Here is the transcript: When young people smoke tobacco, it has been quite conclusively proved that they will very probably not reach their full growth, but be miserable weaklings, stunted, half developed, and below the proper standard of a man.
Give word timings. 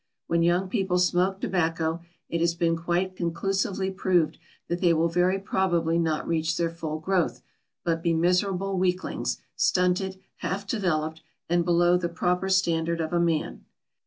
When 0.25 0.41
young 0.41 0.67
people 0.67 0.97
smoke 0.97 1.39
tobacco, 1.39 2.01
it 2.27 2.41
has 2.41 2.55
been 2.55 2.75
quite 2.75 3.15
conclusively 3.15 3.91
proved 3.91 4.39
that 4.67 4.81
they 4.81 4.95
will 4.95 5.09
very 5.09 5.37
probably 5.37 5.99
not 5.99 6.27
reach 6.27 6.57
their 6.57 6.71
full 6.71 6.97
growth, 6.97 7.43
but 7.83 8.01
be 8.01 8.15
miserable 8.15 8.79
weaklings, 8.79 9.37
stunted, 9.55 10.19
half 10.37 10.65
developed, 10.65 11.21
and 11.47 11.63
below 11.63 11.97
the 11.97 12.09
proper 12.09 12.49
standard 12.49 12.99
of 12.99 13.13
a 13.13 13.19
man. 13.19 13.63